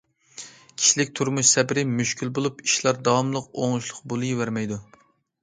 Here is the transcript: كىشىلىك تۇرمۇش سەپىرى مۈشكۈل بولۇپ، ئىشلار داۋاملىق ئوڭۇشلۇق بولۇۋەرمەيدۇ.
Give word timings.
كىشىلىك 0.77 1.11
تۇرمۇش 1.19 1.51
سەپىرى 1.57 1.83
مۈشكۈل 1.99 2.33
بولۇپ، 2.39 2.65
ئىشلار 2.65 2.99
داۋاملىق 3.09 3.53
ئوڭۇشلۇق 3.67 4.03
بولۇۋەرمەيدۇ. 4.17 4.83